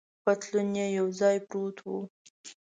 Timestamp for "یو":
0.97-1.07